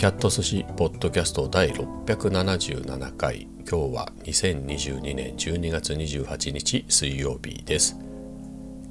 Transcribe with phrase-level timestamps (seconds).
[0.00, 3.46] キャット寿司ポッドキャスト第677回。
[3.70, 7.98] 今日は2022年12月28日水曜日です。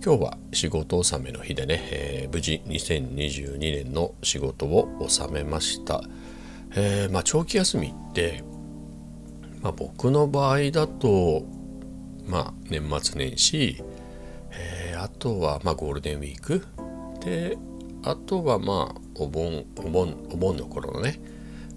[0.06, 6.04] 今日は仕事納めの日でね、えー、無事2022年の仕事を納めました、
[6.76, 8.44] えー、まあ、長期休みって、
[9.64, 11.44] まあ、僕の場合だと
[12.28, 13.84] まあ年末年始、
[14.52, 16.68] えー、あとはまゴールデンウィーク
[17.26, 17.58] で
[18.04, 21.20] あとはまあお盆お盆お盆の頃のね、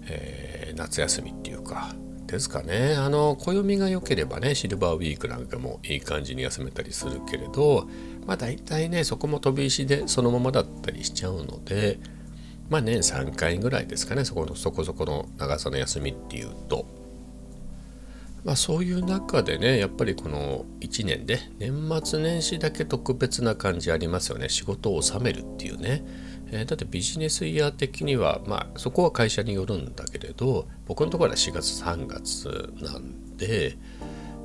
[0.07, 1.93] えー、夏休みっていうか
[2.27, 7.87] ですかねあの暦が良ければねシルバーウィークなんかもいい感じに休めたりするけれど
[8.25, 11.99] まあ大体ねそこも飛び石でそのままだったりしちゃうので
[12.69, 17.02] まあ年3回ぐらいですかねそこのそこそこの長さの休みっていうと。
[18.43, 24.49] まあ、そういう中でねやっぱりこの1年で年末年始だけ特別な感じありますよね。
[24.49, 26.05] 仕事を納めるっていうね。
[26.51, 33.77] えー、だってビジネスイヤー的にはまあそこは会社によるんだけれど僕のところは4月3月なんで、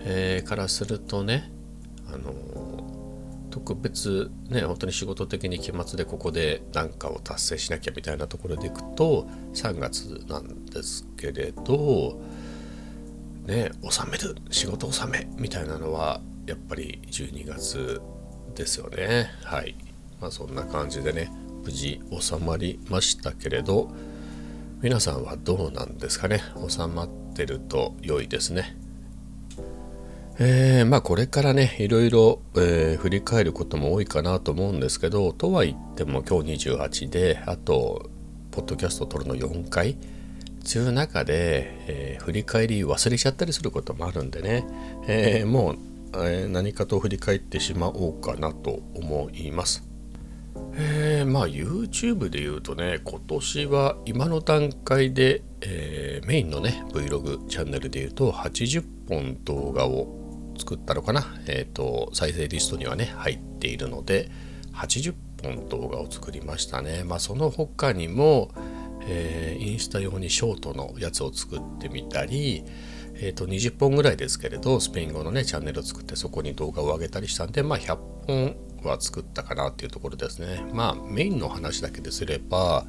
[0.01, 1.53] えー、からするとね
[2.11, 2.33] あの
[3.51, 12.20] 特別ね本当に仕事的に期末でここで何かを達成しなきゃみたいなところでいくと3月なんですけれど
[13.49, 18.01] ね納める仕事納めみたいなのはやっぱり12月
[18.55, 19.31] ですよね。
[19.43, 19.75] はい。
[20.21, 21.31] まあそんな感じでね
[21.65, 23.91] 無事収まりましたけれど
[24.81, 26.43] 皆さんはどうなんですかね？
[26.69, 28.77] 収まってると良いですね。
[30.39, 38.09] えー、まあこれからねいろいろ、えー、振り返ることも多いかなと思うんですけどとは言っても今日28であと
[38.53, 39.97] ポッドキャスト撮るの4回。
[40.64, 44.67] という中で、えー、振り返り忘れちゃったりすることもあるんでね、
[45.06, 45.78] えー、もう、
[46.14, 49.89] えー、何かと振り返ってしまおうかなと思います。
[50.74, 60.08] えー、まあ YouTube で言うとね今年は今の段階で、え、メインのね Vlog チャンネルで言うと80本動画を
[60.58, 61.27] 作ったのかな。
[61.46, 64.30] えっ、と再生リストにはね入っているので
[64.75, 67.02] 80本動画を作りましたね。
[67.05, 68.51] まあその他にも、
[69.08, 72.64] えー、インスタ用にショートのやつを作ってみたり
[73.20, 77.96] えー、と20本ぐらいですけれどスペイン語のねチャンネルを作ってそこに動画を上げたりしたんでまあ100
[78.27, 80.64] 本は作ったかなっていうところですね。
[80.73, 82.86] まあメインの話だけですれば、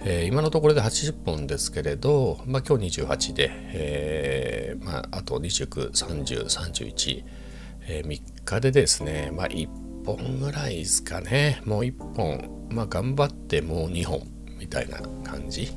[0.00, 7.24] えー、今のところで80本ですけれど、まあ、今日28で、えーまあ、あと29、30、31、
[7.86, 9.68] えー、3日でですね、まあ、1
[10.04, 14.31] 本ぐらいですかねもう1本、まあ、頑張ってもう2本
[14.62, 15.72] みたいな感じ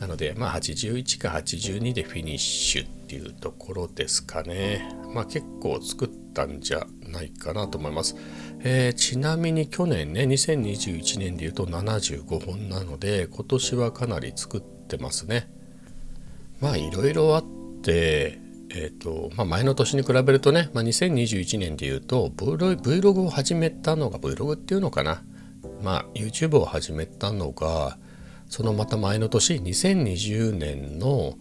[0.00, 8.16] なので、まあ、81か82でフィニッシュっていうところですかねまあ結構作ったんじゃないかなと思います。
[8.60, 15.48] えー、ちなみに去年ね2021年でいうと75本なので今年はかなり作ってますね。
[16.60, 17.44] まあいろいろあっ
[17.82, 18.40] て
[18.76, 25.22] えーとまあ、前の年に比べるとね、まあ、2021年でいうと Vlog を始めたのが Vlog っていうのかな、
[25.80, 27.98] まあ、YouTube を始めたのが
[28.48, 31.34] そのまた前の年2020年の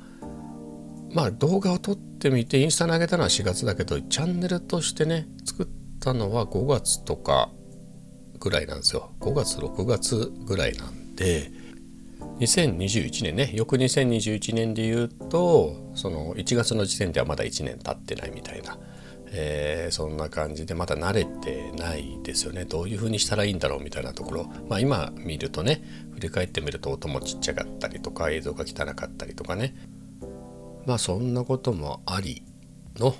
[1.14, 5.68] まあ動画を撮ってみてインスタに上げたのは4月だけどチャンネルとしてね作っ
[6.00, 7.52] たのは5月とか
[8.40, 9.12] ぐらいなんですよ。
[9.20, 11.52] 5月6月ぐらいなんで
[12.40, 18.78] 2021年ね翌2021年で言うとその1月の時点ではまだ1年経ってないみたいな、
[19.36, 25.84] えー、そんな感じでまだ慣れてないですよねどういう風にしたらいいんだろうみたいなところまあ今見るとね
[26.14, 29.76] 振り返ってみると音もちっちゃかったりとか映像が汚かったりとかね
[30.86, 32.44] まあそんなこともあり
[32.98, 33.16] の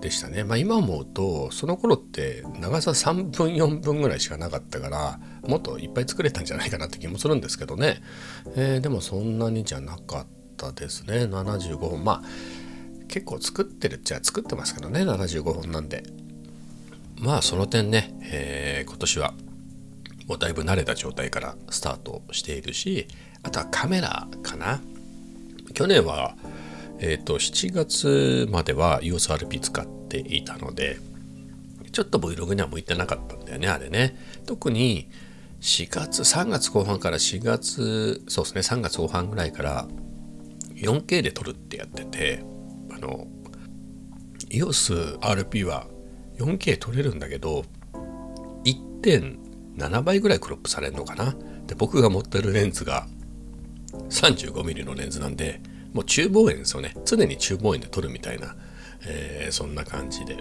[0.00, 0.44] でしたね。
[0.44, 8.02] まあ今思うとその頃って長さ3分4分ぐらいしかなかったからもっといっぱい作れたんじゃないかなって気もするんですけどね。
[8.56, 11.24] えー、でもそんなにじゃなかったですね。
[11.24, 12.04] 75本。
[12.04, 12.22] まあ
[13.08, 16.04] 結構作ってるっちゃ作ってますけどね75本なんで。
[17.18, 19.34] まあその点ね、えー、今年は
[20.26, 23.08] もうだいぶ慣れた状態からスタートしているし
[23.42, 24.80] あとはカメラかな。
[25.72, 26.36] 去年は
[26.98, 30.98] えっ、ー、と、7月までは EOSRP 使っていたので、
[31.92, 34.16] ちょっと Vlog には向いてなかったんだよね、あれね。
[34.46, 35.08] 特に
[35.60, 39.88] 4月、3月後半から4月、そうですね、3月後半ぐらいから
[40.74, 42.44] 4K で撮るってやってて、
[43.06, 43.26] あの、
[44.50, 45.86] EOSRP は
[46.38, 47.64] 4K 撮れるんだけど、
[48.64, 51.36] 1.7倍ぐらいクロップされるのかな？
[51.66, 53.06] で、僕が持ってるレンズが
[54.10, 55.60] 35mm のレンズなんで、
[55.96, 58.54] もう中望遠ですよね常に中望遠で撮るみたいな、
[59.06, 60.36] えー、そんな感じで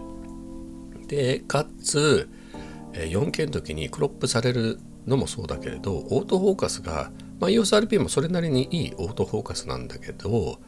[1.07, 2.27] でかつ
[2.91, 7.09] 4K の時にクロップされるのもそうだけれどオートフォーカスが
[7.39, 10.59] まあ、EOSRP もそれなりにいいオートフォーカスなんだけど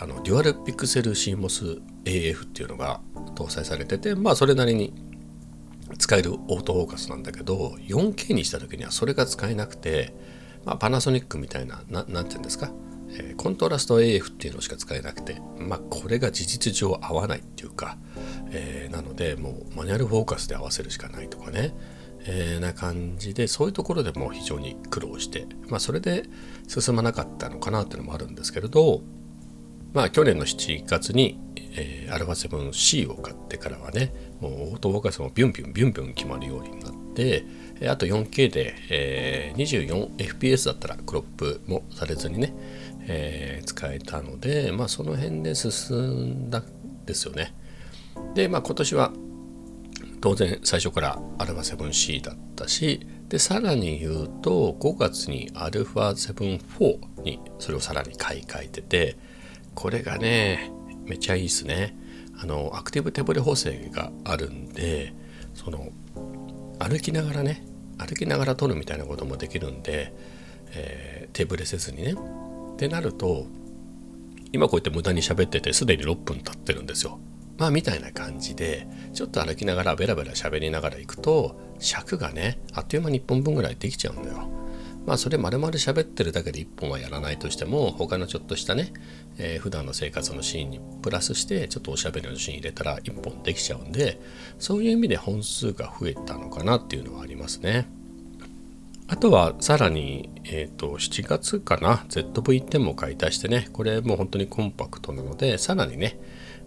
[0.00, 3.00] あのデュアルピクセル CMOS AF っていうのが
[3.34, 4.94] 搭載されててまあそれなりに
[5.98, 10.14] 使えるオートフォーカスなんだけど 4K にした時にはそれが使えなくて、
[10.64, 12.70] まあ、パナソニックみたいな何て言うんですか、
[13.10, 17.98] えー、コントラスト AF っていうのしか使えなくてまあこれが事実上合わないっていうか、
[18.50, 21.74] えー、なのでもうマニュアルフォーカスで合わせるしかないとかね。
[22.30, 26.24] え、な感じでそういうところでも非常に苦労して、まあ、それで
[26.66, 29.02] 進まなかったのかなっていうのもあるんですけれど、
[29.92, 37.44] まあ去年の7月に、えー、アルファ 7C を買ってからはねもうオートフォーカスもビュンビュンビュンビュン決まるようになって
[37.88, 42.54] あと 4K で、えー、24fps だったらクロップもされずにね、
[43.06, 46.64] えー、使えたのでまあその辺で進んだん
[47.06, 47.54] ですよね。
[48.34, 49.12] でまあ今年は
[50.20, 59.16] 当然最初からアルファ 7C だったしでさらに言うと5月に α74 にそれをさらに買い替えてて
[59.78, 60.72] これがね
[61.04, 61.96] めっちゃいいですね。
[62.36, 65.14] あのアクティブ手ブレ補正があるんで
[65.54, 65.92] その
[66.80, 67.64] 歩きながらね
[67.96, 70.12] 歩きながら撮るみたいなこともできるんで、
[70.72, 72.14] えー、手ブレせずにね。
[72.72, 73.46] ってなると
[74.50, 77.20] 今こうやって無駄に喋っててすでに6分経ってるんですよ。
[77.56, 84.48] まあみたいな感じでちょっと歩きながらベラベラ喋りながら行くと尺がねあっという間に1本分ぐらいできちゃうんだよ。
[85.06, 88.92] まあそれ丸々喋ってるだけで1本はやらないとしても他のちょっとしたね、
[89.38, 94.20] えー、普段の生活のシーンにプラスしてちょっとおしゃべりのシーン入れたら1本できちゃうんで
[94.58, 97.88] そういう意味で本数が増えたのかなっていうのはありますね。
[99.10, 106.18] あとはさらに、えーと、7月かな？ZV-10 も買い足してねこれもう本当にコンパクトなのでさらにね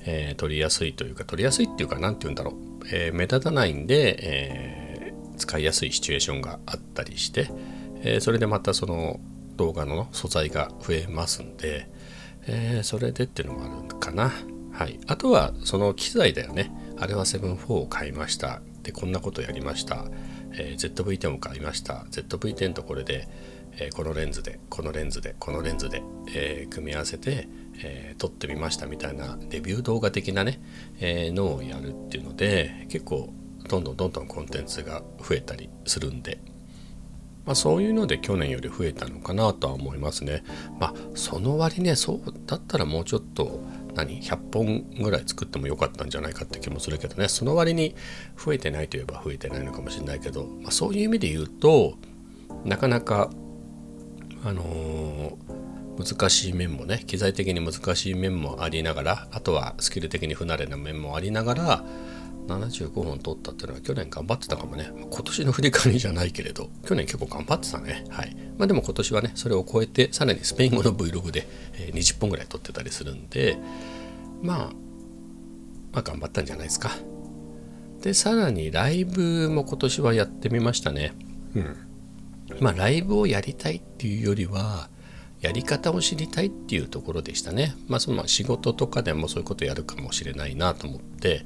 [0.06, 2.56] えー、取りやすいというか取りやすいっていうか何て言うんだろう、
[2.92, 7.50] えー、目立たないんで、え、使いやすいシチュエーションがあったりして、
[8.04, 9.20] えそれでまたその
[9.58, 11.90] 動画の素材が増えますんで、
[12.48, 14.32] えそれでっていうのもあるかな。
[14.72, 16.72] はい、あとはその機材だよね。
[16.98, 18.62] あれは7-4を買いました。
[18.84, 20.06] で、こんなことやりました。
[20.54, 22.06] え ZV-10 を買いました。
[22.12, 23.28] ZV-10 とこれで、
[23.78, 26.04] えこのレンズで、このレンズで、このレンズで、
[26.34, 27.48] え組み合わせて、
[27.84, 30.62] え、撮ってみましたみたいなレビュー動画的なね、
[31.00, 33.34] えー、のをやるっていうので結構
[33.68, 36.40] どんどんどんどんコンテンツが増えたりするんで、
[37.46, 40.44] まあ、そういうので去年より増えたのかなとは思いますね。
[40.80, 43.62] まあその割ねそうだったらもうちょっと
[43.96, 47.96] 何100本ぐらい作ってもよかったんじゃないかって気もするけどねその割に
[48.38, 51.96] 増えてないといえば増えてないのかもしれないけど、まあ、そういう意味で言うと
[52.64, 53.30] なかなか
[54.44, 55.62] あのー
[56.02, 61.86] 難しい面もね機材的に難しい面もありながらあとはスキル的に不慣れな面もありながら
[62.48, 64.92] 75本取ったっていうのは去年頑張ってたかもね。
[64.96, 68.06] 今年の振り返りじゃないけれど去年結構頑張ってたね。
[68.10, 68.36] はい。
[68.58, 71.48] まあでも今年はねそれを超えてさらにスペイン語の Vlog で
[71.94, 73.58] 20本ぐらい撮ってたりするんで
[74.42, 74.58] まあ
[75.94, 76.92] まあ頑張ったんじゃないですか。
[78.02, 81.14] でさらにライブも今年はやってみましたね。
[81.56, 81.78] うん。
[82.60, 84.90] まあライブをやりたいっていうよりは
[85.42, 87.76] やり方を知りたいっていうところでしたね。
[87.88, 91.46] まあ、その仕事とかでもそういうことやるかもしれないなと思って、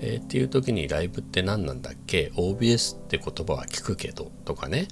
[0.00, 4.88] えー、っていう時にライブって何なんだっけ ?OBS って言葉は聞くけどとかね、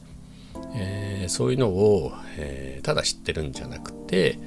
[0.75, 4.39] えー、そういうのを、えー、ただ知ってるんじゃなくて、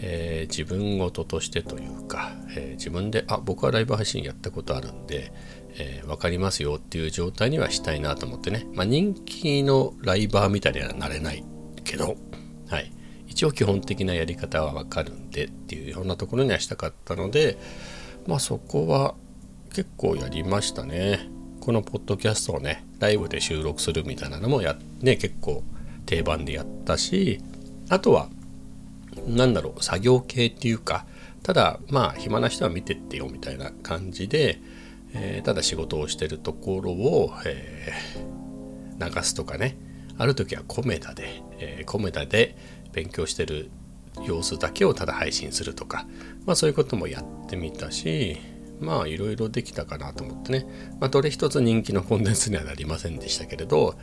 [0.00, 5.32] え自分事としてというか、え自分であ僕はライブ配信やったことあるんで、
[5.76, 11.44] え分かりますよっていう状態にはしたいなと思ってね、まあ、人気のライバーみたいにはなれない
[11.82, 12.16] けど、
[12.68, 12.92] はい、
[13.26, 17.56] 一応基本的なやり方はわかるんでっていうようなところにはしたかったので
[18.26, 19.14] まあそこは
[19.78, 21.28] 結構やりましたね。
[21.60, 25.62] このポッドキャストをねライブで収録するみたいなのもやね結構
[26.04, 27.38] 定番でやったし
[27.88, 28.28] あとは
[29.28, 31.06] 何だろう作業系っていうか
[31.44, 34.60] ただまあ暇な人は見てってよみたいな感じで、
[35.14, 39.76] えー、ただ仕事をしてるところを、えー、流すとかね
[40.16, 42.56] ある時はコメダで、えー、コメダで
[42.92, 43.70] 勉強してる
[44.26, 46.04] 様子だけをただ配信するとか、
[46.46, 50.66] まあそういうこともやってみたし、まあいろいろできたかなと思ってね、
[51.00, 53.94] まあどれ一つ人気のコンテンツにはなりませんでしたけれど、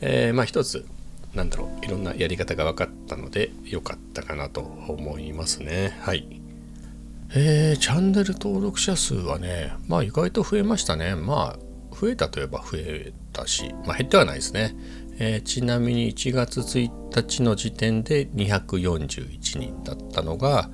[0.00, 0.86] えー、まあ一つ、
[1.34, 5.98] なんだろう、いろんなやり方が分かったので良かったかなと思いますね。
[6.00, 6.40] はい。
[7.32, 11.14] えー、チャンネル登録者数はね、まあ意外と増えましたね。
[11.14, 14.74] まあ増えたといえば増えたし、まあ減ってはないですね。
[15.18, 20.70] えー、ちなみに1月1日の時点で241人だったのが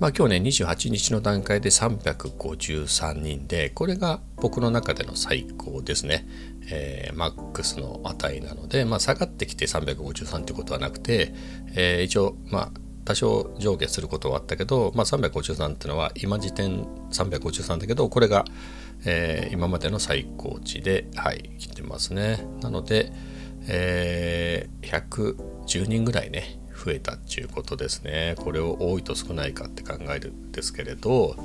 [0.00, 6.26] まあ今日ね28日の段階で353人でこれが僕の中での最高ですね、
[6.70, 11.34] えー、マックスの値なので、まあ、下がってきて353ってことはなくて、
[11.74, 12.70] えー、一応まあ
[13.04, 18.46] 多少上下することはあったけど、まあ、353っていうのは今時点353だけどこれが、
[19.04, 22.46] えー、今までの最高値ではい来てますね。
[22.62, 23.12] なので、
[23.68, 28.34] えー、110人ぐらいね増えたっていうことですね。
[28.38, 31.36] これを多いと少ないかって考えるんですけれど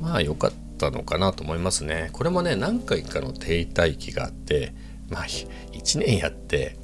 [0.00, 2.10] まあ良かったのかなと思いますね。
[2.12, 4.74] これもね何回かの停滞期があって
[5.08, 6.76] まあ1年やって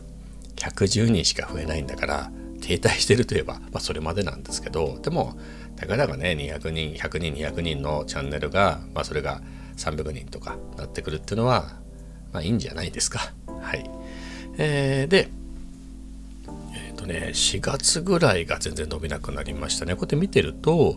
[0.56, 2.30] 110人しか増えないんだから
[2.60, 5.36] 停滞してるといえば、まあ、それまでなんですけどでも
[5.76, 9.40] たかだかね200人100人200人のチャンネルが、まあ、それが
[9.80, 11.72] 300人とかなってくるっていうのは、
[12.32, 13.32] まあ、いいんじゃないですか。
[13.60, 13.90] はい、
[14.58, 15.30] えー、で、
[17.12, 19.94] ね4月ぐらいが全然伸びなくなりましたね。
[19.94, 20.96] こうやって見てると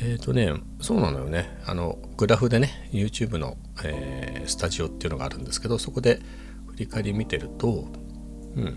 [0.00, 1.58] えっ、ー、とねそうなのよね。
[1.66, 6.20] あのグラフでね YouTube の、えー、スタジオっていうのがあるんですけどそこで
[6.68, 7.86] 振り返り見てると
[8.56, 8.76] うん。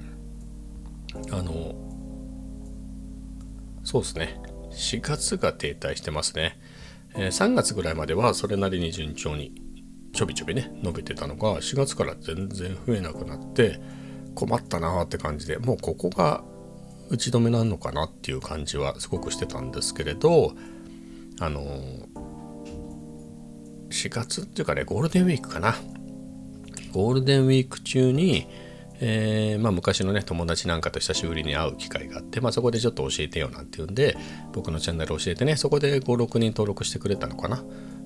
[1.32, 1.76] あの
[3.84, 4.40] そうですね。
[4.72, 6.60] 4月が停滞してますね、
[7.16, 9.56] えー、3月ぐらいまではそれなりに順調に
[10.14, 13.80] ちょびちょびね伸びてたのが4月から全然増えなくなって
[14.36, 16.44] 困ったなーって感じでもうここが
[17.10, 20.54] 打ち止めなのかなっていう感じはすごくしてたんですけれど
[21.40, 21.62] あの、
[23.90, 25.76] 4月っていうかねゴールデンウィークかな。
[26.92, 28.48] ゴールデンウィーク中に
[29.00, 34.18] えー、まあ、昔のね友達なんかと久しぶりに会う機会があって、まあ、そこでちょっと教えてよなんて言うんで
[34.54, 37.64] 僕のチャンネル教えてねそこで56人登録してくれたのかな、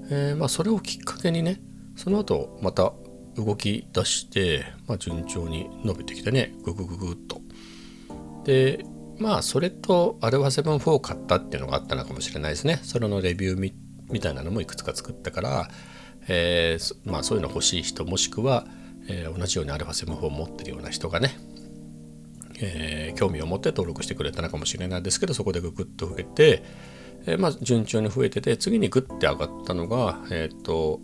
[0.09, 1.61] えー、まあ、それをきっかけにね
[1.95, 2.93] その後また
[3.37, 7.41] 動き出して、まあ、順調に伸びてきてねググググっと。
[8.43, 8.83] で
[9.21, 12.79] まあそれとアルファ7-4を買ったっていうのがあったのかもしれないですね。
[12.83, 13.73] それのレビューみ
[14.09, 15.69] みたいなのもいくつか作ったから、
[16.27, 18.65] えー、まあそういうの欲しい人もしくは
[19.07, 21.37] えー、同じように α7 を持ってるような人がね、
[22.61, 26.63] えー、興味を持って登録してくれたのかもしれないですけどそこでググッと増えて、
[27.25, 31.01] えー、まあ順調に増えてて次にグッて上がったのがえっ、と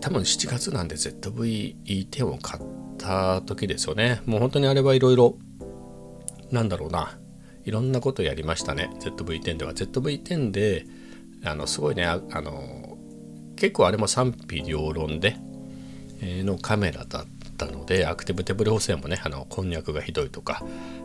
[0.00, 2.62] 多分7月なんで ZVE10 を買っ
[2.98, 4.20] た時ですよね。
[4.26, 5.38] もう本当にあれはいろいろ
[6.52, 7.18] なんだろうな。
[7.64, 8.90] いろんなことやりましたね。
[9.00, 9.72] ZV-10 では。
[9.72, 10.86] ZV-10 で
[11.44, 12.98] あのすごいねあの
[13.56, 15.36] 結構あれも賛否両論で
[16.20, 20.62] えのカメラだったのでアクティブ手ブレ補正もねあのこんにゃくがひどいとか、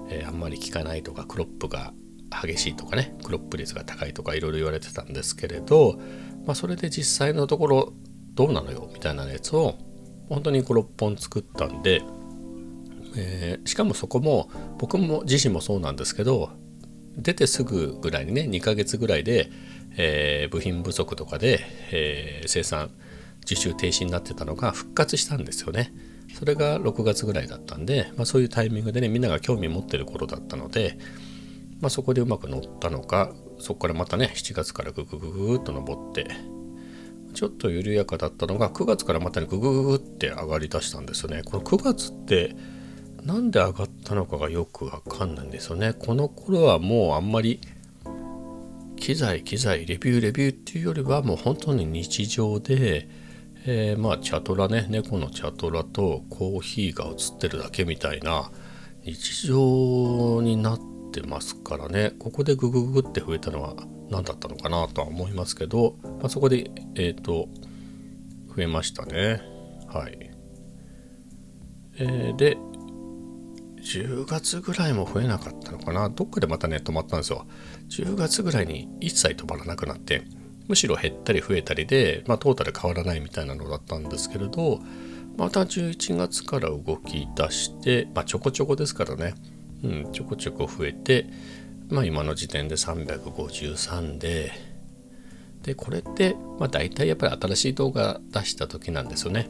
[0.10, 1.92] えー、あんまり効かないとかクロップが
[2.30, 6.00] 激しいとかねクロップ率が高いとかいろいろ言われてたんですけれど、
[6.46, 7.94] まあ、それで実際のところ
[8.36, 9.76] どうなのよみたいなやつを
[10.30, 12.02] 本当に56本作ったんで、
[13.18, 16.52] えー、しかもそこも僕も自身もそうなんですけど
[17.18, 19.50] 出てすぐぐらいにね2ヶ月ぐらいで、
[19.98, 21.60] えー、部品不足とかで、
[21.92, 22.92] えー、生産
[23.50, 25.94] 自習停止になってたのが復活したんですよね。
[26.38, 30.98] それが6月ぐらいだったんで、まあ、そういうタイミングでねみんなが興味持ってる頃だったので、
[31.80, 36.28] まあ、そこでうまく乗ったのかそこからまたね7月からググググっと登って
[37.34, 41.44] ちょっと緩やかだったのが9月からまたねググググって上がりだしたんですよね。
[41.44, 42.56] この9月って
[43.24, 45.94] なんで上がったのかがよくわかんないんですよね。
[45.94, 47.60] この頃はもうあんまり
[48.96, 53.08] 機材機材レビューレビューっていうよりはもう本当に日常で
[53.70, 54.88] えー、まあチャトラね。
[54.90, 58.50] 猫のチャトラとコーヒーが映ってるだけみたいな
[59.04, 60.80] 日常になっ
[61.12, 62.14] てますからね。
[62.18, 63.76] ここでグググって増えたのは
[64.10, 67.50] 何だったのかなとは思いますけど、まあ、そこでえっ、ー、と
[68.56, 69.42] 増えましたね。
[69.90, 70.32] はい、
[72.00, 72.58] えー、で
[73.82, 76.10] 10月ぐらいも増えなかったのかな？
[76.10, 77.46] どっかでまたね止まったんですよ。
[77.90, 80.24] 10月ぐらいに一切止まらなくなって
[80.68, 84.82] むしろ減ったり増えたりで、まあ、トータル変わらないみたいなのだったんですけれど
[85.38, 89.36] また11月から動き出して、まあ、ちょこちょこですからね、
[89.84, 91.30] うん、ちょこちょこ増えて、
[91.90, 94.52] まあ、今の時点で353で
[95.64, 99.50] でこれって、まあ、大体やっぱり新しい動画出した時なんですよね。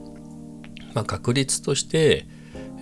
[0.94, 2.28] まあ、確率として、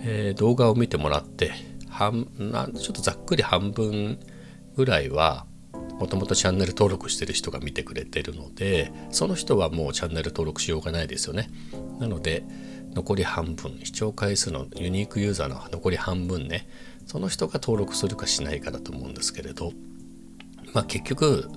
[0.08, 1.52] えー、動画を見てもらって
[1.90, 4.20] 半なちょっとざっくり半分
[4.76, 5.46] ぐらいは
[5.98, 11.50] もともとチャンネル登録してる人が見てくれてるのでその人はもうチャンネル登録しようがないですよね。
[11.98, 12.44] なので
[12.94, 16.68] 残り半分視聴回数のユニークユーザーの残り半分ね
[17.06, 19.72] その人が登録するかしないかだと思うんですけれど
[20.72, 21.48] まあ結局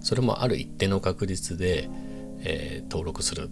[0.00, 1.88] それもある一定の確率で、
[2.40, 3.48] えー、登録する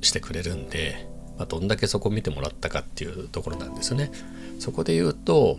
[0.00, 4.10] してくれるんで、まあ、どんだけそこ見てもらったかっていうところなんですね
[4.58, 5.58] そこで言うと、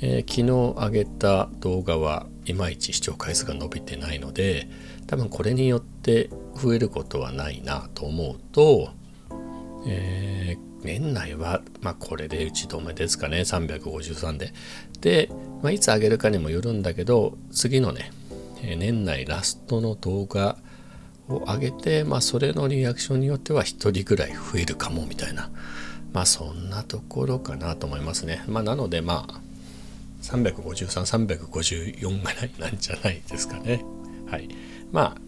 [0.00, 4.68] えー、昨日上げた動画はいまいち視聴回数が伸びてないので
[5.06, 8.90] 多分これによって増えることはないなと思うと、
[9.86, 14.52] えー、年内は、まあ、これで打ち止めですかね353で。
[15.00, 15.30] で、
[15.62, 18.10] まあ、いつ上げるかにもよるんだけど次のね
[18.62, 20.56] 年内ラストの動画
[21.34, 25.50] を上げて、まあ、それのリアクションによっては1人ぐらい増えるかもみたいな
[26.12, 28.44] まあそんなところかなと思いますね。
[28.46, 29.40] まあ、なのでまあ
[30.22, 33.84] 353,354ぐらいなんじゃないですかね。
[34.30, 34.48] はい。
[34.92, 35.20] まあ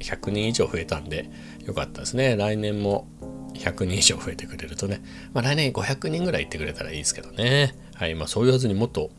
[0.00, 1.30] 100人以上増えたんで
[1.64, 2.36] よかったですね。
[2.36, 3.06] 来年も
[3.54, 5.02] 100人以上増えてくれるとね。
[5.32, 7.74] まあ来年500人ぐらい行ってくれたらいいですけどね。
[7.94, 8.14] はい。
[8.14, 9.10] まあそう言わずにもっと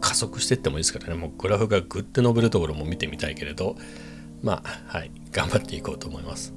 [0.00, 1.14] 加速していってもいいですからね。
[1.14, 3.76] もうグラフがグッて伸びるところも見てみたいけれど、
[4.42, 5.10] まあはい。
[5.32, 6.54] 頑張っていこうと思います。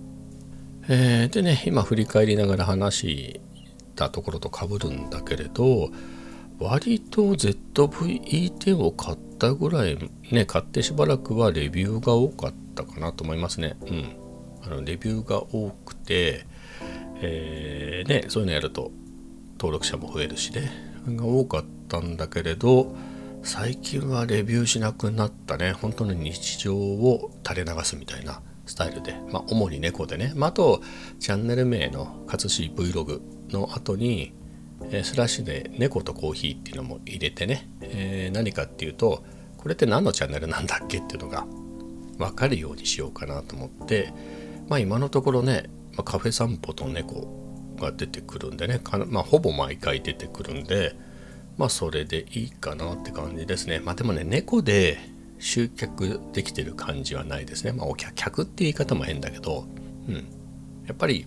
[0.90, 3.42] えー、でね、今振り返りながら話し
[3.96, 5.90] たところとかぶるんだけれど
[6.60, 9.98] 割と ZVE10 を買ったぐらい
[10.32, 14.16] ね買ってしばらくはレビューが多かったかなと思いますねうん
[14.66, 16.46] あのレビューが多くて
[17.26, 18.92] えー、ねそういうのやると
[19.58, 20.72] 登録者も増えるしね
[21.08, 22.96] が多かったんだけれど
[23.44, 25.74] 最近はレビューしなくなったね。
[25.74, 30.82] 本当に日常を垂れ流すみたいなスタイルで、まあ、主に猫でね、まあ、あと
[31.20, 33.20] チャンネル名の活し Vlog
[33.52, 34.34] の後に、
[34.92, 39.24] え、スラッシュで猫とコーヒーっていうのも入れてね、えー、何かっていうと
[39.58, 41.46] これって何のチャンネルなんだっけっていうのが
[42.18, 44.14] 分かるようにしようかなと思って。
[44.70, 48.80] まあ今のところね、ま、カフェ散歩と猫が出てくるんでね。
[49.08, 50.96] まあ、ほぼ毎回出てくるんで
[51.58, 53.80] まあそれでいいかなって感じですね。
[53.80, 55.00] まあでもね猫で
[55.40, 57.72] 集客できてる感じはないですね。
[57.74, 59.66] まあお客って言い方も変だけど。
[60.08, 60.16] うん。
[60.86, 61.26] やっぱり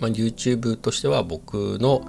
[0.00, 2.06] まあ、YouTube としては僕の、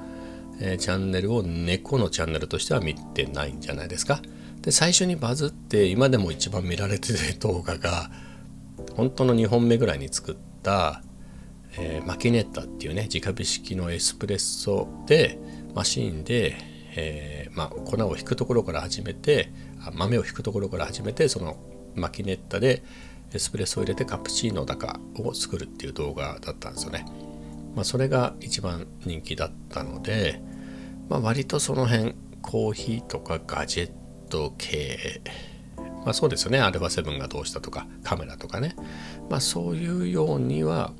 [0.59, 4.21] えー、チャンネルを猫のチャンネルとしては見てないんじゃないですか。
[4.61, 8.11] で最初にバズって今でも一番見られてる動画が
[8.95, 11.01] 本当の2本目ぐらいに作った、
[11.77, 15.39] えー、マキネッタっていうね直火式のエスプレッソで
[15.79, 16.57] マシーンで、
[16.97, 19.49] えー、まあ、粉を引くところから始めて
[19.93, 21.55] 豆を引くところから始めてその
[21.95, 22.83] マキネッタで
[23.33, 27.05] エスプレッソを入れてカプチーノだかを作るっていう動画だったんですよね。
[27.75, 30.41] まあ、それが一番人気だったので、
[31.07, 33.91] まあ、割とその辺コーヒーとかガジェッ
[34.27, 35.21] ト系
[36.03, 38.75] まあそうですよねアルファ7がどうしたとかカメラとかね
[39.29, 40.91] まあそういうようには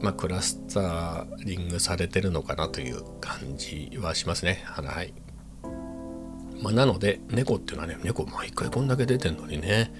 [0.00, 4.62] まあクラスタリングされてるのかなという感じはしますね。
[4.64, 5.12] はい。
[6.62, 9.92] まあ、なので猫っていうのはね猫毎回こんだけ出てんのにね。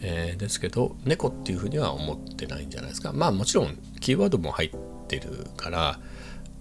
[0.00, 3.12] えー、ですけど猫っていうふうには思ってないんじゃないですか。
[3.12, 4.70] まあもちろんキーワードも入っ
[5.08, 6.00] てるから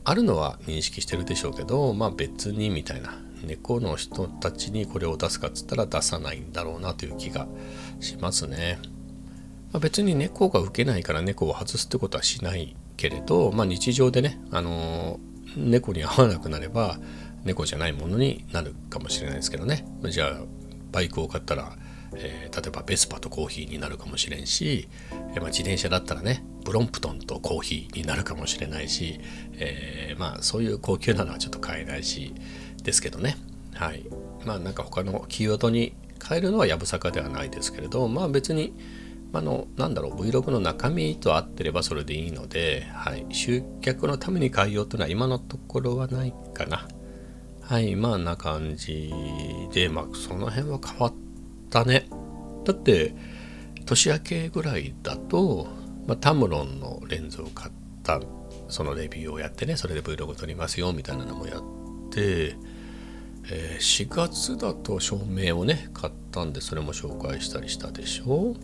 [0.06, 3.18] あるのは認識してるでしょうけどまあ別にみたいな。
[3.44, 7.48] 猫の人たちにこれを出すかっつったら出さないんだろうなという気が
[8.00, 8.80] しますね、
[9.72, 15.20] まあ、別に猫が受けないから猫を外すってことはしないけれど、まあ、日常でね、あの、
[15.56, 16.98] 猫に合わなくなれば
[17.44, 19.86] 猫じゃないものになるかもしれないですけどね。
[20.10, 20.42] じゃあ
[20.92, 21.76] バイクを買ったら
[22.16, 29.20] えー、例えばベスパとコーヒーになるかもしれんし、えー、まあ、自転車だったらねブロンプトンとコーヒーになるかもしれないし、
[29.54, 32.34] えー、まあそういう高級なのはちょっと買えないし
[32.84, 33.38] ですけどね。
[33.74, 34.06] はい。
[34.46, 35.94] まあなんか他のキーワードに
[36.26, 38.74] 変えるのはやぶさかではないですけれどまあ別に
[39.34, 46.88] あのなんだろう Vlog の中身と合ってればそれでいいので、はい、集客のために変えようというのは今のところはないかな。
[47.62, 47.96] はい。
[47.96, 49.12] まあな感じ
[49.74, 51.14] でまあその辺は変わっ
[51.70, 52.08] たね。
[52.64, 53.16] だって
[53.86, 55.68] 年明けぐらいだと、
[56.08, 58.22] まあ、タムロンのレンズを買った
[58.68, 61.62] そのレビューをやってねそれで Vlog 撮りますよみたいなのもやっ
[62.12, 62.56] て、
[63.50, 68.56] えー、4月だと照明をね買ったんでそれも紹介したりしたでしょ。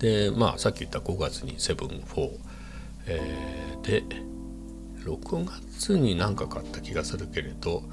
[0.00, 2.30] でまあさっき言った5月に74、
[3.06, 4.02] えー、で
[5.04, 5.44] 6
[5.78, 7.84] 月に何か買った気がするけれど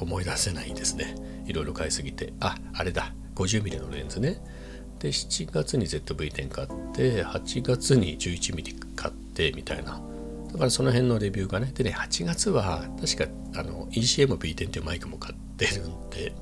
[0.00, 1.14] 思い出せないんですね。
[1.46, 4.42] いろいろ買いすぎてああれだ 50mm のレンズね。
[4.98, 10.00] で7月に ZV-10 買って8月に 11mm 買ってみたいな。
[10.52, 11.70] だからその辺のレビューがね。
[11.74, 13.24] でね8月は確か
[13.56, 16.32] あの ECM-B10 っていうマイクも買ってるんで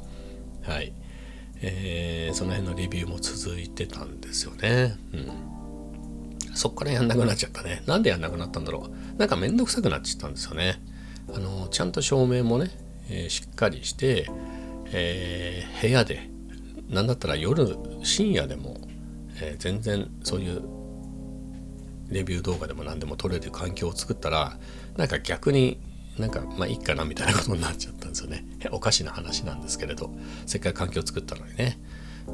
[0.63, 0.93] はい。
[1.63, 4.97] えー、その辺のレビューも続いてたんですよね。
[5.13, 5.61] うん。
[6.55, 7.83] そっからやんなくなっちゃったね。
[7.87, 9.19] なんでやんなくなったんだろう。
[9.19, 10.81] なんかめんどくさくなっちゃったんですよね。
[11.35, 12.71] あのちゃんと照明もね、
[13.09, 14.27] えー、しっかりして、
[14.87, 16.29] えー、部屋で
[16.89, 18.81] 何だったら夜深夜でも、
[19.41, 20.63] え、全然そういう
[22.09, 24.59] レビュー動画でも何でも撮れる環境を作ったら
[24.97, 25.79] なんか逆に
[26.21, 28.45] なんかまあいいかなみたいなことになっちゃったんですよね。
[28.71, 30.11] おかしな話なんですけれど。
[30.47, 31.79] せっかく環境を作ったのにね、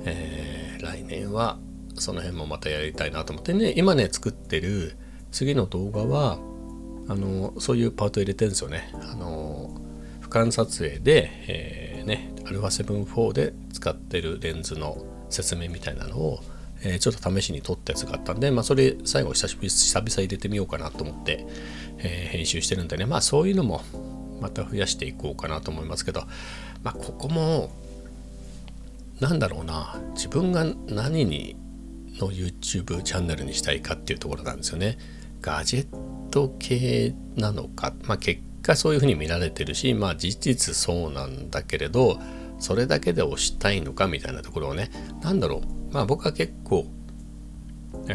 [0.05, 1.59] えー、来年は
[1.95, 3.53] その辺もまたやりたいなと思って。
[3.53, 4.97] ね今ね作ってる
[5.31, 6.39] 次の動画は
[7.09, 8.91] あのそういうパート入れてるんですよね。
[8.95, 9.81] あの
[10.21, 16.41] 俯瞰撮影で、えー、ね α7-4 で使ってるレンズの説明みたいなのを、
[16.83, 21.47] え、ちょっと試しに撮ったやつがあったんで、まあ、それ最後久しぶり久々入れてみようかなと思って、
[21.99, 23.07] えー、編集してるんでね。
[23.07, 23.83] まあそういうのも
[24.41, 26.21] また増やしていこうかなと思いますけど
[26.83, 27.71] まあここも
[29.21, 29.99] なんだろうな。
[30.15, 31.57] 自分が何に
[32.19, 34.99] の YouTube チャンネルにしたいかっていうところなんですよね。
[35.41, 42.19] ガジェット系なのか、まあ、結果そういうふうに見られてるし、まあ、事実そうなんだけれど
[42.59, 44.91] それだけで押したいのかみたいなところをね
[45.23, 45.76] 何だろう。
[45.97, 46.87] まあ僕は結構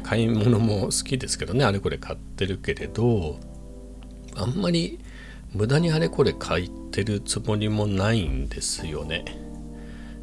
[0.04, 3.40] 買い物も好きですけどねあれこれ買ってるけれど
[4.36, 5.00] あんまり
[5.52, 9.26] 無駄にあれこれ買ってるつもりもないんですよね。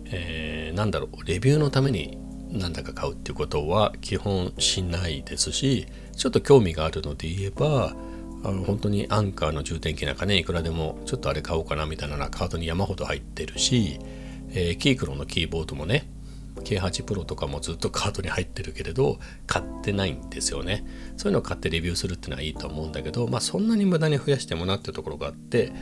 [0.04, 2.16] えー、なんだろうレビューのために
[2.52, 7.96] なんだか買うっていうことは基本しないですしちょっと興味があるので言えば
[8.44, 13.98] あの本当にアンカーの充電器なんかねいくらでもちょっとあれ買おうかなみたいなのはカートに山ほど入ってるし、
[14.50, 16.06] えー、キークロのキーボードもね
[16.58, 20.84] K8 Pro とかもずっとカートに入ってるけれど買ってないんですよね。
[21.16, 25.72] そういうのを買ってレビューするっていうのはいいと思うんだけどまあそんなに無駄に増やしてもなっていうところがあって、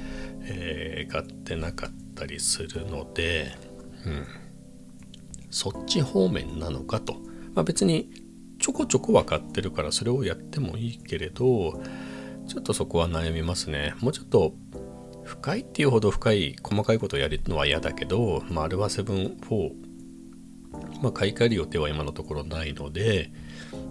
[0.42, 3.56] えー、買ってなかったりするので
[4.04, 4.26] うん。
[5.50, 7.14] そっち方面なのかと、
[7.54, 8.10] まあ、別に
[8.58, 11.80] ちょこちょこ分かってるからそれをやってもいいけれど
[12.46, 13.94] ちょっとそこは悩みますね。
[14.00, 14.54] もうちょっと
[15.24, 19.85] 深いっていうほど深い細かいことをやるのは嫌だけど、まあ、アルファ7 4
[21.02, 23.30] まあ、買い替える予定は今のところないので、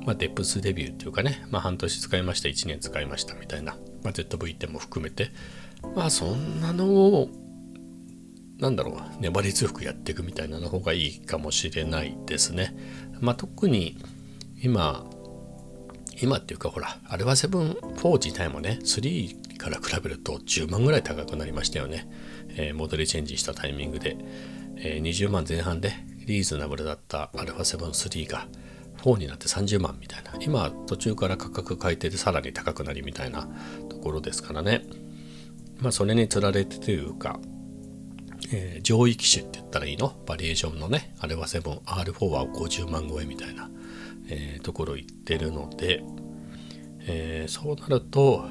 [0.05, 5.31] まあ、デプスデビューっていうかね、まあ、半年使いました1年使いましたみたいな、まあ、ZV-10 も含めて
[5.95, 7.29] まあそんなのを
[8.57, 12.73] なんだろう粘り強くやっていくみたいなの方がいいかもしれないですね。
[13.19, 13.97] まあ、特に
[14.61, 15.05] 今
[16.21, 22.07] 今っていうかほらアルファ7-4自体もね3から比べると10万ぐらい高くなりましたよね、
[22.49, 24.15] えー、モデルチェンジしたタイミングで、
[24.77, 25.91] えー、20万前半で
[26.25, 28.47] リーズナブルだったアルファ7-3が
[28.97, 30.33] 4になって30万みたいな。
[30.39, 33.47] 今途中から価格改定でさらに高くなりみたいな
[33.89, 34.83] ところですからね。
[35.79, 37.39] まあそれにつられてというか
[38.51, 40.15] えー、上位機種って言ったらいいの？
[40.25, 43.69] バリエーションのね、あれは 7R4 は50万超えみたいな、
[44.29, 46.03] えー、ところ行ってるので、
[47.01, 48.45] えー、そうなると、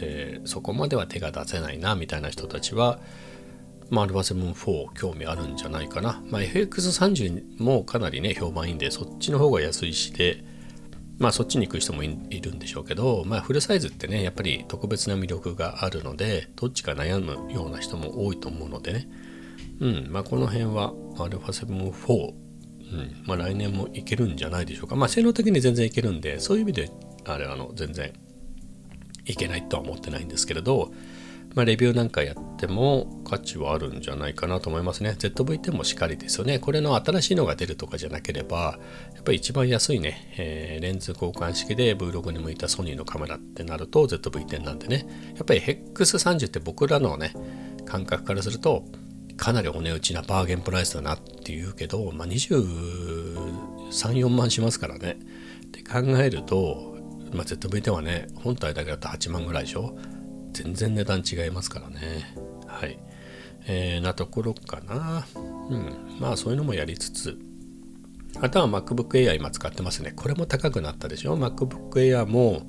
[0.00, 3.00] えそこまでは手が出せないなみたいな人たちは、
[3.90, 6.22] まあ、アルファ7-4興味あるんじゃないかな。
[6.30, 10.44] まあ、FX30 もかなりね、評判いいんで、そっちの方が安いしで、
[11.18, 12.08] まあそっちに行く人もい
[12.40, 19.08] るんでしょうけど、まあフルサイズってね、やっぱり特別な魅力があるので、どっちか悩むような人も多いと思うのでね、
[19.80, 22.32] うんまあ、この辺は α7-4、
[22.92, 24.96] うんまあ、来年もいけるんじゃないでしょうか。
[24.96, 26.90] まあ、性能的に全然いけるんで、そういう意味で、
[27.24, 28.12] あれ、あの、全然
[29.26, 30.92] いけないとは思ってないんですけれど、
[31.58, 35.16] まあ、レビューなんかやっても価値はあるんじゃないかなと思いますね。
[35.18, 36.60] ZV-10 もしっかりですよね。
[36.60, 38.78] これの新しいのが出るとかじゃなければ、
[39.16, 47.32] やっぱり一番安いね、えー、レンズ交換式で Vlog に向いたソニーのカメラってなると ZV-10 なんでね、やっぱり HEX30 って僕らのね、
[47.84, 48.84] 感覚からすると、
[49.36, 55.18] かなりお値打ちなバーゲンプライスだなっていうけど、まあ、234万しますからね
[55.66, 56.96] って考えると、
[57.32, 59.98] まあ、ZV-10 はね本体だけだと8万ぐらいでしょ
[60.52, 62.34] 全然値段違いますからね。
[62.66, 62.98] はい。
[63.66, 65.26] えー、なところかな。
[65.34, 65.38] う
[65.76, 66.18] ん。
[66.20, 67.38] まあそういうのもやりつつ。
[68.40, 70.12] あとは MacBook Air 今使ってますね。
[70.14, 72.62] これも高くなったでしょ？MacBook Air も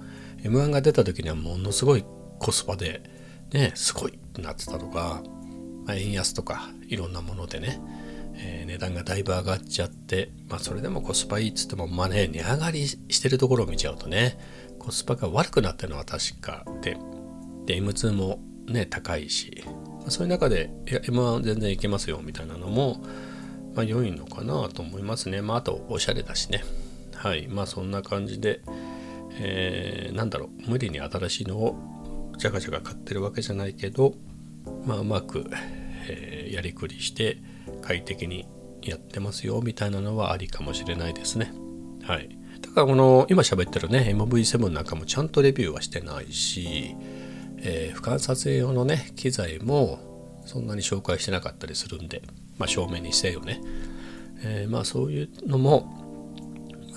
[0.43, 2.05] M1 が出た時にはものすごい
[2.39, 3.03] コスパで
[3.51, 5.21] ねすごいってなってたのが
[5.89, 7.81] まあ、円安とかいろんなものでね、
[8.35, 14.37] えー、値段がだいぶ上がっちゃって、まあ、それでもコスパいいっつっても、まあね、値上がりしてるところを見ちゃうとね、
[14.77, 16.95] コスパが悪くなってるのは確かで、
[17.69, 19.63] で、M2 もね、高いし、
[20.08, 23.03] そういう中で、いや、M1 全然いけますよみたいなのも、
[23.75, 25.43] まあ、良いのかなと思いますね。
[25.43, 26.63] まあ、あと、おしゃれだしね。
[27.13, 27.47] はい。
[27.47, 28.62] まあ、そんな感じで、
[29.39, 34.15] えー、なんだろう、無理に新しいのをジャカジャカ買ってるわけじゃないけど、
[34.88, 35.45] まあ、うまく、
[36.08, 37.38] えー、やりくりして
[37.84, 38.47] 快適に
[38.82, 41.53] やってますよみたいなのはありかもしれないですね。
[42.01, 42.36] はい。
[42.62, 46.95] だからこの今喋ってるね MV7 なんかもちゃんとレビューはしてないし、
[47.62, 52.22] えー、俯瞰撮影用のね機材もそんなに紹介してなかったりするんで、
[52.58, 53.62] まあ、正面にせよね、
[54.43, 56.00] えー、まあそういうのも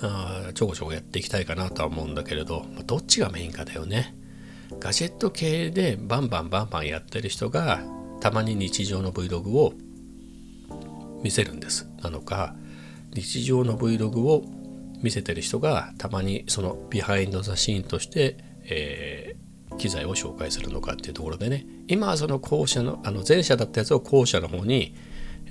[0.01, 4.15] あちょこちょこやっていきたいかなとは思うんだけれど、まあ、どっちがメインかだよね。
[4.79, 7.81] ガジェット系でバンバンバンバンやってる人が
[8.21, 9.73] たまに日常の Vlog を
[11.21, 12.55] 見せるんですなのか
[13.13, 14.43] 日常の Vlog を
[15.01, 19.32] 見せてる人がたまにそのビハインド・ザ・シーンとして、えー、
[19.77, 24.95] 機材を紹介するのかっていうところでね今はその後者のあの前者だったやつを後者の方に、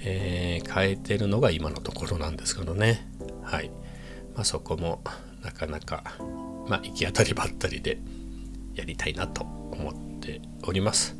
[0.00, 3.08] えー、変えてるのが今のところなんですけどね。
[3.42, 3.70] はい。
[4.35, 5.02] まあそこも
[5.42, 6.04] なかなか
[6.66, 7.98] まあ行き当たりばったりで
[8.74, 11.16] やりたいなと思っております。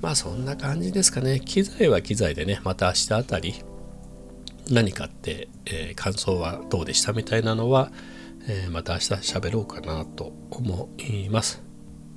[0.00, 1.40] まあそんな感じですかね。
[1.40, 3.54] 機材は機材でねまた明日あたり
[4.70, 7.90] 何かって、えー、感想はどうでしたみたいなのは、
[8.48, 11.69] えー、また明日喋ろうかなと思います。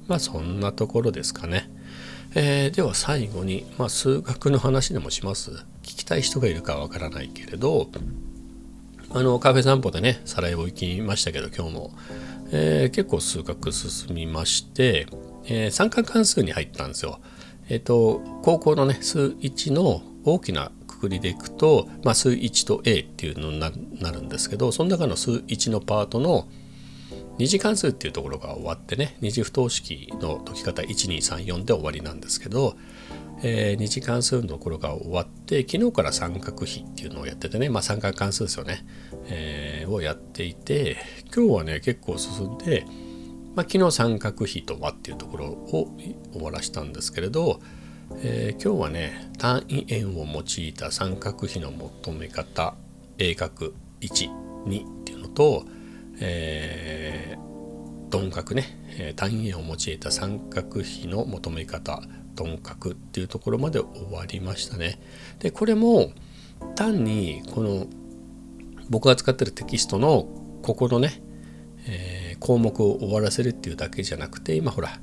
[0.08, 1.70] まあそんなところですかね。
[2.36, 5.52] えー、では最後に、まあ、数学の話でもします。
[5.84, 7.90] 聞きたい人がいるかわからないけれど
[9.12, 11.92] あのカフェ散歩でねサラエボ行きましたけど今日も、
[12.52, 15.06] えー、結構数学進みまして、
[15.46, 17.20] えー、三角関数に入ったんですよ。
[17.70, 23.70] えっ、ー、と高校のね数1の大きなくくりでいくと、まあ、数1と A っていうのにな
[24.12, 26.48] るんですけどその中の数1のパートの
[27.38, 32.76] 二次関数っていうところが終わってね二次不等式の解き方1234で終わりなんですけど、
[33.42, 38.86] えー、二次関数のところが終わって昨日から三角比っていうのをやっててね、まあ、三角関数ですよね、
[39.28, 40.98] えー、をやっていて
[41.36, 42.86] 今日はね結構進んで、
[43.56, 45.90] まあ、昨日三角比とはっていうところを
[46.34, 47.60] 終わらしたんですけれど、
[48.18, 52.76] えー、今日はね単位円を用いた三角比の求め方
[53.18, 55.66] A 角12っていうのと
[56.26, 57.38] え、
[58.12, 62.02] 鈍角ね、単位円を用いた三角比の求め方
[62.38, 65.00] 鈍角っていうところまで終わりましたね。
[65.40, 66.12] でこれも
[66.76, 67.88] 単にこの
[68.90, 70.28] 僕が使ってるテキストの
[70.62, 71.22] ここのね、
[71.88, 75.00] えー、項目を終わらせるっていうだけじゃなくて今ほら、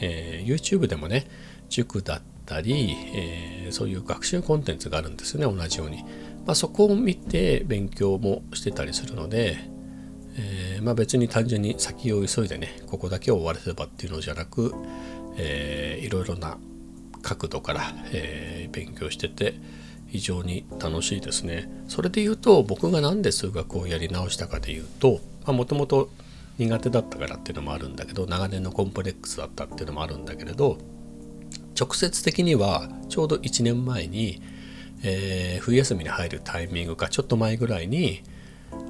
[0.00, 1.26] えー、YouTube でもね
[1.68, 6.04] 塾だったり、えー、そういう学習コンテンツがあるんですよね同じように。
[6.46, 9.56] まあ、そこを見て勉強もしてたりするので
[10.36, 14.74] えー、まあ、別に単純に先を急いでねここだけを終わらせればっていうのじゃなく、
[15.36, 16.58] えー、いろいろな
[17.22, 19.54] 角度から、えー、勉強してて
[20.08, 21.68] 非常に楽しいですね。
[21.88, 25.20] それで言うと僕が何で数学をやり直したかで言うと
[25.52, 26.10] もともと
[26.58, 30.78] 苦手だったからっていうのもあるんだけど長年のコンプレックスだったっていうのもあるんだけれど
[31.78, 34.40] 直接的にはちょうど1年前に、
[35.02, 38.22] えー、冬休みに入るタイミングかちょっと前ぐらいに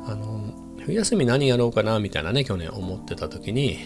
[0.06, 0.52] あの
[0.86, 3.78] 冬休み何やろうかなみたいなね去年思ってた時に、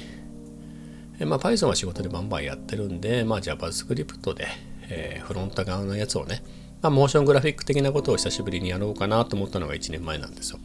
[1.21, 4.49] えまあ、Python は仕事でバンバンやってるんで、まあ、JavaScript で、
[4.89, 6.43] えー、フロント側のやつをね、
[6.83, 10.59] まあ、モーショングラフィック的なことを久しぶりにやろうかなと思ったのが1年前なんですよ。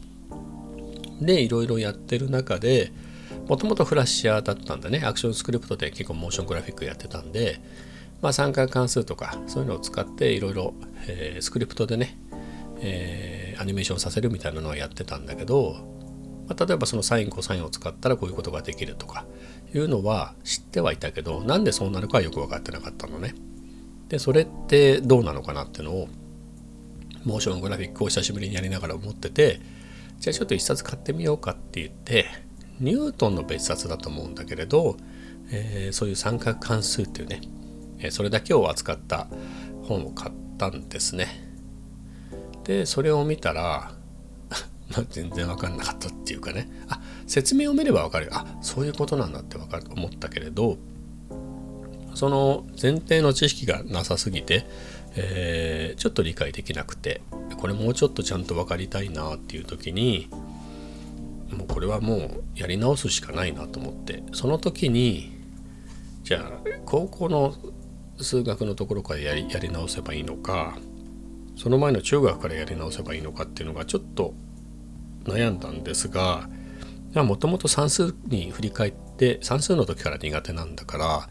[1.20, 2.90] でいろいろやってる中で
[3.46, 7.60] もともとフラッシャーだったんでねアクションスクリプトで結構モーショングラフィックやってたんで、
[8.20, 10.74] まあ、三角関数とかそういうのを使っていろいろ
[11.38, 12.18] スクリプトでね、
[12.80, 15.93] えー、アニメーションさせるみたいなのはやってたんだけど
[16.48, 19.24] まあ、例えばそのサインコサインを使ったらこういうことができるとか
[19.74, 23.34] いうのは知ってはいたけどなんでそうなるかはよく分かってなかったのね。
[24.08, 26.08] でそれってどうなのかなっていうのを
[27.24, 29.60] モーショングラフィックを久しぶりにやりながら思ってて
[30.20, 32.26] じゃあちょっと一冊買ってみようかって言って
[32.80, 34.96] ニュートンの別冊だと思うんだけれど、
[35.50, 37.40] えー、そういう三角関数っていうね、
[37.98, 39.28] えー、それだけを扱った
[39.84, 41.28] 本を買ったんですね。
[42.64, 43.93] でそれを見たら
[44.90, 46.68] まあ、全然分かんなかったっていうかね。
[46.88, 50.76] あ説明を見れば分かるあそういうことなんだって分かる思ったけれど
[52.14, 54.66] その前提の知識がなさすぎて、
[55.16, 57.22] えー、ちょっと理解できなくて
[57.58, 60.28] これもうちょっとちゃんと分かりたいなっていう時に
[61.50, 65.32] もうこれはもうやり直すしかないなと思ってその時に
[66.22, 66.52] じゃあ
[66.84, 67.54] 高校の
[68.20, 70.76] 数学のところからやりやり直せばいいのか
[71.56, 74.34] その前の中学からやり直せばいいのかっていうのがちょっと
[75.24, 76.48] 悩んだんですが
[77.14, 81.28] もともと算数に振り返って算数の時から苦手なんだから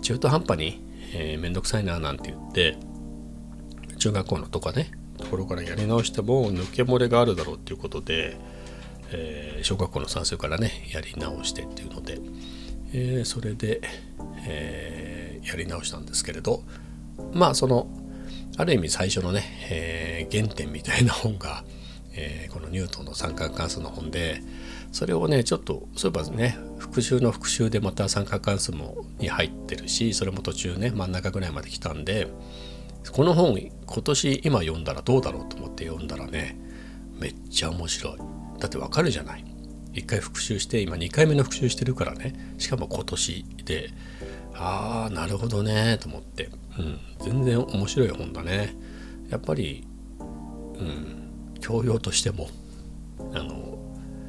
[0.00, 0.82] 中途半端に、
[1.14, 2.76] えー、めんどくさいななんて言って
[3.98, 8.36] 中学校のとかねところからやり直しても抜け漏れがあるだろうっていうことで、
[9.10, 12.18] えー、小学校の算数からねやり直してっていうので、
[12.92, 13.80] えー、それで、
[14.46, 16.62] えー、やり直したんですけれど
[17.32, 17.88] まあその
[18.56, 21.64] ある意味最初のね、え、原点みたいな本が
[22.14, 24.42] えー、このニュートンの三角関数の本で
[24.92, 32.28] それをねちょっとそういえばね復習の復習でまた三角関数もに入ってるしそれも途中ね真ん中ぐらいまで来たんで
[33.12, 36.56] この本今年今読んだらどうだろうと思って読んだらね
[37.22, 38.18] めっちゃ面白い。
[38.58, 39.44] だってわかるじゃない。
[39.92, 42.34] 1回復習して今2回目の復習してるからね。
[42.58, 43.90] しかも今年で
[44.54, 48.74] ああなるほどねと思って、うん、全然面白い本だね。
[49.30, 49.86] やっぱり、
[50.18, 51.21] うん、
[51.62, 52.48] 教養としても
[53.32, 53.78] あの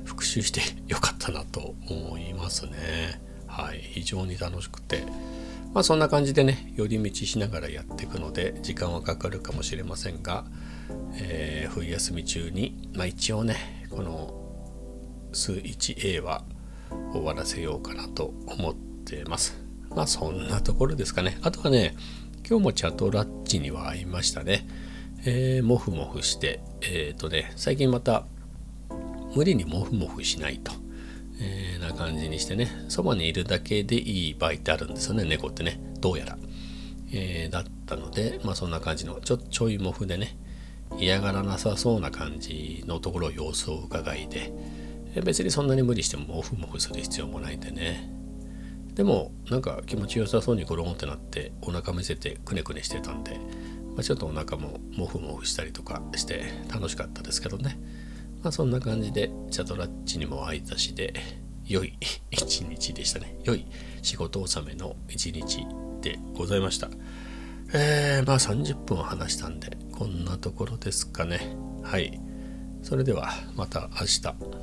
[0.06, 3.22] 復習してよかったなと思いますね。
[3.48, 3.80] はい。
[3.82, 5.04] 非常に楽しくて。
[5.74, 10.46] まあそんな感じでね寄り道しながらやっていくので時間はかかるかもしれませんが、
[11.16, 14.40] えー、冬休み中にまあ一応ねこの
[15.32, 16.44] 数 1A は
[17.12, 19.60] 終わらせようかなと思ってます。
[19.90, 21.40] まあそんなところですかね。
[21.42, 21.96] あとはね
[22.48, 24.68] 今日もチャトラッチには会いましたね。
[25.26, 28.26] えー、モフモフしてえっ、ー、とね最近また
[29.36, 30.72] 無理にモフモフしないと
[31.40, 36.38] えー、な感じにしてねそばにいるだけでいい場合ってあるんですよね猫ってねどうやら、
[37.12, 40.38] え、だったのでまあそんな感じのちょちょいモフでね
[40.98, 44.54] 嫌がらなさそうな感じのところ様子を伺いで、
[45.16, 48.10] え、別にそんなに無理してもモフモフする必要もないんでね。
[48.94, 53.40] でもなんか気持ちよさそうにゴロンってなってお腹見せてくねくねしてたんで、
[53.96, 57.80] まあ、ちょっとお腹もモフモフしたりとかして楽しかったですけどね。
[58.44, 61.14] まあそんな感じでチャトラッチにも会いたしで
[61.66, 61.98] 良い
[62.32, 63.38] 一日でしたね。
[63.44, 63.66] 良い
[64.02, 65.66] 仕事納めの一日
[66.02, 66.90] でございました。
[67.74, 71.56] えー、まあ30分話したんでこんなところですかね。
[71.84, 72.20] はい。
[72.82, 74.63] それではまた明日。